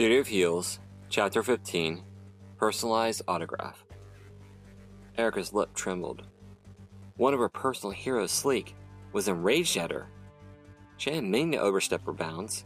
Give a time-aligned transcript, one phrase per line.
[0.00, 0.78] Duty of Heels,
[1.10, 2.02] Chapter 15
[2.56, 3.84] Personalized Autograph.
[5.18, 6.22] Erica's lip trembled.
[7.18, 8.74] One of her personal heroes, Sleek,
[9.12, 10.08] was enraged at her.
[10.96, 12.64] She didn't mean to overstep her bounds.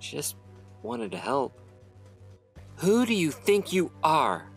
[0.00, 0.34] She just
[0.82, 1.56] wanted to help.
[2.78, 4.50] Who do you think you are?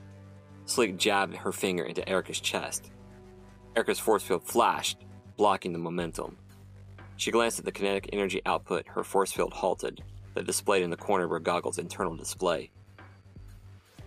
[0.66, 2.90] Sleek jabbed her finger into Erica's chest.
[3.76, 5.06] Erica's force field flashed,
[5.38, 6.40] blocking the momentum.
[7.18, 10.02] She glanced at the kinetic energy output her force field halted,
[10.40, 12.72] that displayed in the corner of her goggles' internal display.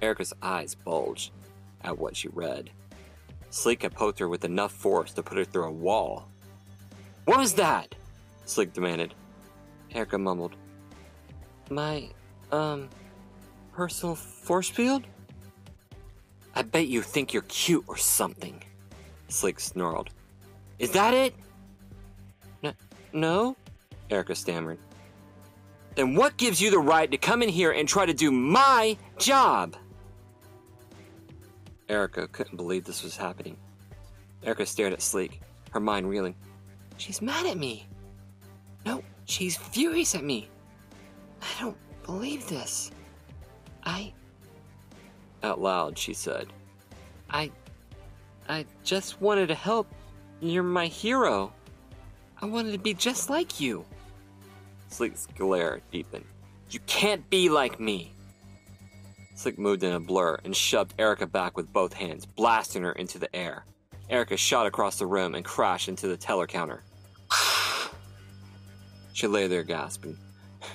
[0.01, 1.31] Erica's eyes bulged
[1.83, 2.71] at what she read.
[3.51, 6.27] Sleek had poked her with enough force to put her through a wall.
[7.27, 7.95] What was that?
[8.47, 9.13] Sleek demanded.
[9.95, 10.57] Erica mumbled.
[11.69, 12.09] My,
[12.51, 12.89] um,
[13.75, 15.05] personal force field?
[16.55, 18.65] I bet you think you're cute or something.
[19.29, 20.09] Sleek snarled.
[20.79, 21.35] Is that it?
[22.65, 22.75] N-
[23.13, 23.55] no,
[24.09, 24.79] Erica stammered.
[25.95, 28.97] Then what gives you the right to come in here and try to do my
[29.19, 29.77] job?
[31.89, 33.57] Erica couldn't believe this was happening.
[34.43, 36.35] Erica stared at Sleek, her mind reeling.
[36.97, 37.87] She's mad at me.
[38.87, 40.49] No, she's furious at me.
[41.43, 42.91] I don't believe this.
[43.85, 44.13] I.
[45.43, 46.47] Out loud, she said,
[47.29, 47.51] I.
[48.49, 49.87] I just wanted to help.
[50.41, 51.53] You're my hero.
[52.41, 53.85] I wanted to be just like you.
[54.93, 56.27] Sleek's glare deepened.
[56.71, 58.13] You can't be like me!
[59.35, 63.19] Sleek moved in a blur and shoved Erica back with both hands, blasting her into
[63.19, 63.65] the air.
[64.11, 66.83] Erica shot across the room and crashed into the teller counter.
[69.15, 70.19] she lay there gasping.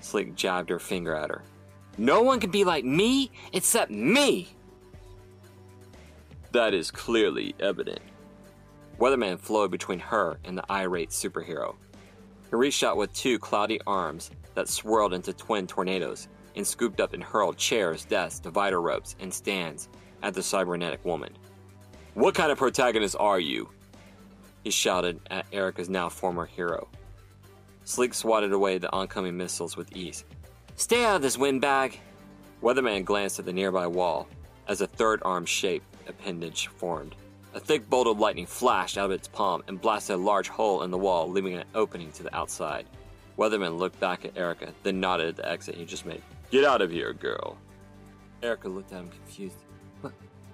[0.00, 1.42] Sleek jabbed her finger at her.
[1.96, 4.48] No one can be like me except me!
[6.50, 8.00] That is clearly evident.
[8.98, 11.74] Weatherman flowed between her and the irate superhero.
[12.50, 17.12] He reached out with two cloudy arms that swirled into twin tornadoes and scooped up
[17.12, 19.88] and hurled chairs, desks, divider ropes, and stands
[20.22, 21.32] at the cybernetic woman.
[22.14, 23.68] What kind of protagonist are you?
[24.62, 26.88] He shouted at Erica's now former hero.
[27.84, 30.24] Sleek swatted away the oncoming missiles with ease.
[30.76, 31.98] Stay out of this windbag!
[32.62, 34.28] Weatherman glanced at the nearby wall
[34.68, 37.16] as a third arm shaped appendage formed.
[37.54, 40.82] A thick bolt of lightning flashed out of its palm and blasted a large hole
[40.82, 42.84] in the wall, leaving an opening to the outside.
[43.38, 46.20] Weatherman looked back at Erica, then nodded at the exit he just made.
[46.50, 47.56] Get out of here, girl.
[48.42, 49.56] Erica looked at him confused.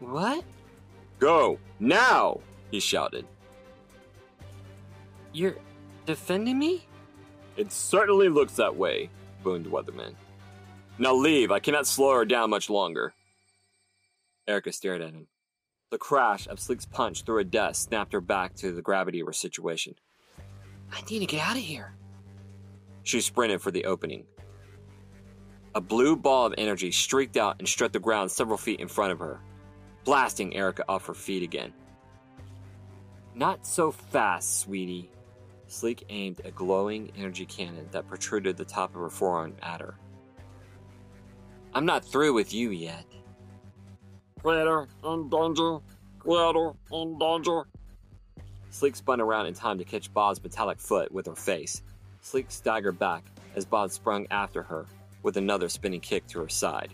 [0.00, 0.44] What?
[1.18, 1.58] Go!
[1.78, 2.40] Now!
[2.70, 3.26] He shouted.
[5.32, 5.56] You're
[6.04, 6.86] defending me?
[7.56, 9.08] It certainly looks that way,
[9.42, 10.14] boomed Weatherman.
[10.98, 13.14] Now leave, I cannot slow her down much longer.
[14.46, 15.26] Erica stared at him.
[15.90, 19.26] The crash of Sleek's punch through a desk snapped her back to the gravity of
[19.26, 19.96] her situation.
[20.92, 21.94] I need to get out of here.
[23.02, 24.24] She sprinted for the opening.
[25.74, 29.10] A blue ball of energy streaked out and struck the ground several feet in front
[29.10, 29.40] of her,
[30.04, 31.72] blasting Erica off her feet again.
[33.34, 35.10] Not so fast, sweetie.
[35.66, 39.94] Sleek aimed a glowing energy cannon that protruded the top of her forearm at her.
[41.74, 43.06] I'm not through with you yet.
[44.42, 45.78] Creator in danger.
[46.18, 47.62] Creator in danger.
[48.70, 51.82] Sleek spun around in time to catch Bob's metallic foot with her face.
[52.22, 53.24] Sleek staggered back
[53.54, 54.86] as Bob sprung after her
[55.22, 56.90] with another spinning kick to her side.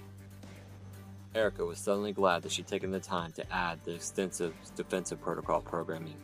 [1.34, 5.60] Erica was suddenly glad that she'd taken the time to add the extensive defensive protocol
[5.60, 6.16] programming.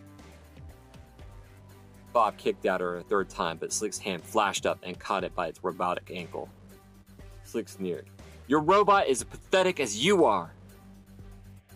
[2.12, 5.34] Bob kicked at her a third time, but Sleek's hand flashed up and caught it
[5.34, 6.48] by its robotic ankle.
[7.44, 8.06] Sleek sneered.
[8.48, 10.52] Your robot is as pathetic as you are!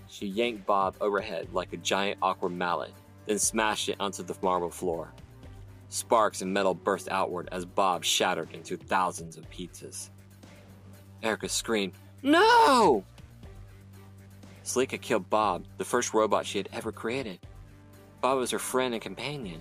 [0.08, 2.92] She yanked Bob overhead like a giant awkward mallet,
[3.26, 5.12] then smashed it onto the marble floor.
[5.88, 10.10] Sparks and metal burst outward as Bob shattered into thousands of pieces.
[11.22, 13.04] Erica screamed, No!
[14.74, 17.38] Had killed Bob, the first robot she had ever created.
[18.20, 19.60] Bob was her friend and companion.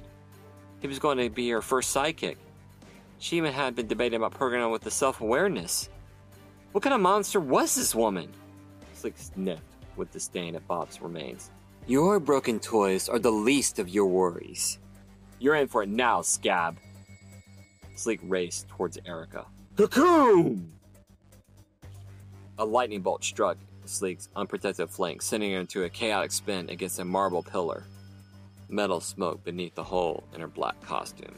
[0.79, 2.38] He was going to be her first sidekick.
[3.19, 5.89] She even had been debating about programming with the self awareness.
[6.71, 8.30] What kind of monster was this woman?
[8.94, 11.51] Sleek sniffed with disdain at Bob's remains.
[11.88, 14.80] Your broken toys are the least of your worries.
[15.39, 16.77] You're in for it now, scab.
[17.95, 19.45] Sleek raced towards Erica.
[19.77, 20.71] Cocoon!
[22.57, 27.06] A lightning bolt struck Sleek's unprotected flank, sending her into a chaotic spin against a
[27.06, 27.83] marble pillar.
[28.69, 31.36] Metal smoke beneath the hole in her black costume.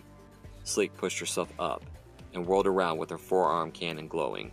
[0.63, 1.83] Sleek pushed herself up
[2.33, 4.51] and whirled around with her forearm cannon glowing.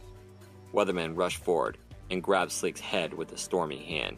[0.73, 1.79] Weatherman rushed forward
[2.11, 4.17] and grabbed Sleek's head with a stormy hand.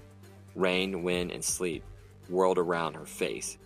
[0.55, 1.83] Rain, wind, and sleet
[2.29, 3.59] whirled around her face.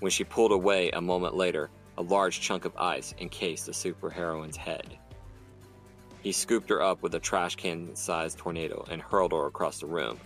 [0.00, 4.56] When she pulled away a moment later, a large chunk of ice encased the superheroine's
[4.56, 4.98] head.
[6.22, 9.86] He scooped her up with a trash can sized tornado and hurled her across the
[9.86, 10.18] room.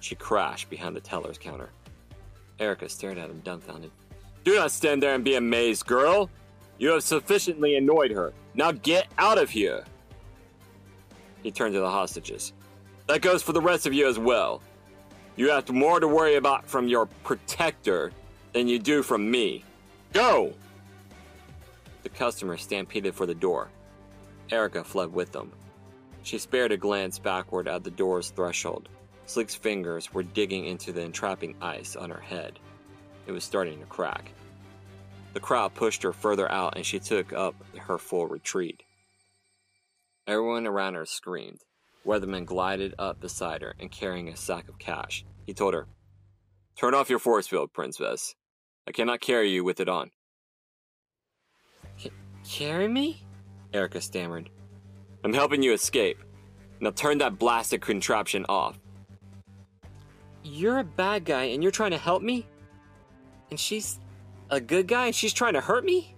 [0.00, 1.70] She crashed behind the teller's counter.
[2.58, 3.90] Erica stared at him dumbfounded.
[4.44, 6.30] Do not stand there and be amazed, girl!
[6.78, 8.32] You have sufficiently annoyed her.
[8.54, 9.84] Now get out of here!
[11.44, 12.54] He turned to the hostages.
[13.06, 14.62] That goes for the rest of you as well.
[15.36, 18.12] You have more to worry about from your protector
[18.54, 19.62] than you do from me.
[20.14, 20.54] Go!
[22.02, 23.68] The customer stampeded for the door.
[24.50, 25.52] Erica fled with them.
[26.22, 28.88] She spared a glance backward at the door's threshold.
[29.26, 32.58] Sleek's fingers were digging into the entrapping ice on her head.
[33.26, 34.32] It was starting to crack.
[35.34, 38.82] The crowd pushed her further out and she took up her full retreat.
[40.26, 41.60] Everyone around her screamed.
[42.06, 45.24] Weatherman glided up beside her and carrying a sack of cash.
[45.46, 45.86] He told her,
[46.78, 48.34] Turn off your force field, Princess.
[48.88, 50.10] I cannot carry you with it on.
[51.98, 52.10] C-
[52.48, 53.22] carry me?
[53.74, 54.48] Erica stammered.
[55.24, 56.18] I'm helping you escape.
[56.80, 58.78] Now turn that blasted contraption off.
[60.42, 62.46] You're a bad guy and you're trying to help me?
[63.50, 63.98] And she's
[64.50, 66.14] a good guy and she's trying to hurt me?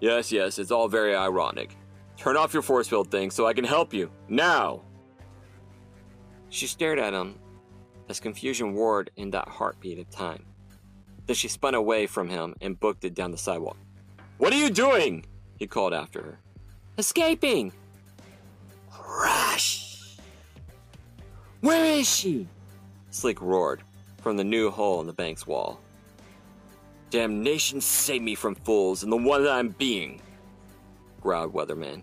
[0.00, 1.76] Yes, yes, it's all very ironic.
[2.20, 4.10] Turn off your force field thing so I can help you.
[4.28, 4.82] Now!
[6.50, 7.38] She stared at him
[8.10, 10.44] as confusion roared in that heartbeat of time.
[11.24, 13.78] Then she spun away from him and booked it down the sidewalk.
[14.36, 15.24] What are you doing?
[15.56, 16.38] He called after her.
[16.98, 17.72] Escaping!
[18.90, 20.18] Crash!
[21.62, 22.46] Where is she?
[23.08, 23.80] Sleek roared
[24.18, 25.80] from the new hole in the bank's wall.
[27.08, 30.20] Damnation save me from fools and the one that I'm being,
[31.20, 32.02] growled Weatherman.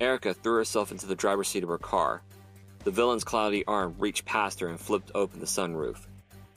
[0.00, 2.22] Erica threw herself into the driver's seat of her car.
[2.84, 6.06] The villain's cloudy arm reached past her and flipped open the sunroof.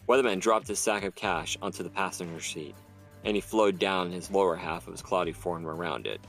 [0.08, 2.76] Weatherman dropped his sack of cash onto the passenger seat,
[3.24, 6.22] and he flowed down his lower half of his cloudy form around it.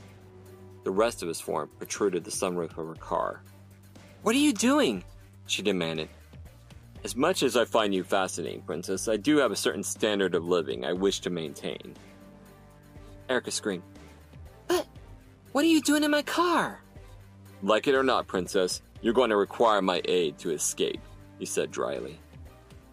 [0.83, 3.41] The rest of his form protruded the sunroof of her car.
[4.21, 5.03] What are you doing?
[5.47, 6.09] she demanded.
[7.03, 10.45] As much as I find you fascinating, Princess, I do have a certain standard of
[10.45, 11.95] living I wish to maintain.
[13.29, 13.83] Erica screamed.
[15.57, 16.83] What are you doing in my car?
[17.63, 21.01] Like it or not, Princess, you're going to require my aid to escape,
[21.39, 22.19] he said dryly.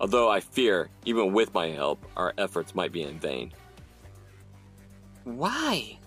[0.00, 3.52] Although I fear, even with my help, our efforts might be in vain.
[5.24, 5.98] Why?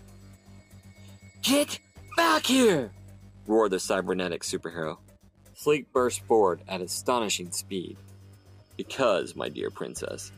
[1.44, 1.78] Get
[2.16, 2.90] back here!
[3.46, 4.98] roared the cybernetic superhero.
[5.54, 7.98] Sleek burst forward at astonishing speed.
[8.78, 10.32] Because, my dear princess,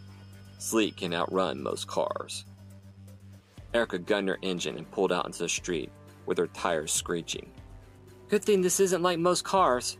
[0.57, 2.43] Sleek can outrun most cars.
[3.73, 5.89] Erica gunned her engine and pulled out into the street,
[6.29, 7.51] with her tires screeching.
[8.29, 9.97] Good thing this isn't like most cars.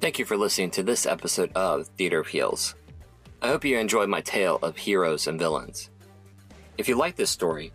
[0.00, 2.74] Thank you for listening to this episode of Theater of Heels.
[3.42, 5.90] I hope you enjoyed my tale of heroes and villains.
[6.78, 7.72] If you like this story,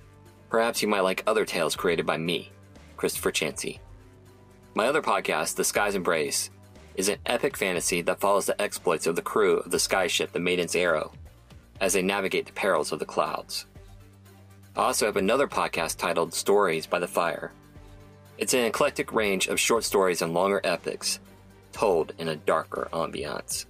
[0.49, 2.51] perhaps you might like other tales created by me,
[2.95, 3.79] Christopher Chansey.
[4.73, 6.49] My other podcast, The Skies Embrace,
[6.95, 10.39] is an epic fantasy that follows the exploits of the crew of the skyship the
[10.39, 11.11] Maiden's Arrow
[11.79, 13.65] as they navigate the perils of the clouds.
[14.77, 17.51] I also have another podcast titled Stories by the Fire.
[18.37, 21.19] It's an eclectic range of short stories and longer epics
[21.71, 23.65] told in a darker ambiance.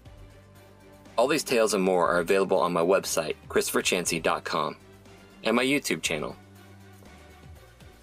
[1.18, 4.75] All these tales and more are available on my website, ChristopherChansey.com,
[5.45, 6.36] and my YouTube channel.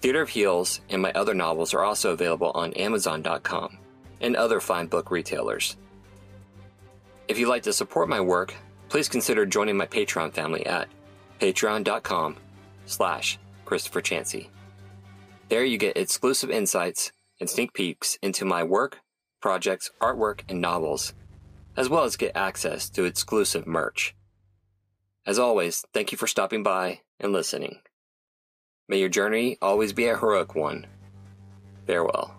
[0.01, 3.77] Theater of Heels and my other novels are also available on Amazon.com
[4.19, 5.77] and other fine book retailers.
[7.27, 8.55] If you'd like to support my work,
[8.89, 10.87] please consider joining my Patreon family at
[11.39, 12.37] patreon.com
[12.85, 14.49] slash Christopher Chansey.
[15.49, 18.99] There you get exclusive insights and sneak peeks into my work,
[19.41, 21.13] projects, artwork, and novels,
[21.77, 24.15] as well as get access to exclusive merch.
[25.25, 27.79] As always, thank you for stopping by and listening.
[28.87, 30.87] May your journey always be a heroic one.
[31.87, 32.34] Farewell.